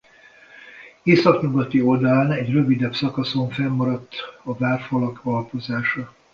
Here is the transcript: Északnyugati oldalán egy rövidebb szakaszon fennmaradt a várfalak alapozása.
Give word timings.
Északnyugati 1.03 1.81
oldalán 1.81 2.31
egy 2.31 2.51
rövidebb 2.51 2.93
szakaszon 2.95 3.49
fennmaradt 3.49 4.15
a 4.43 4.57
várfalak 4.57 5.19
alapozása. 5.23 6.13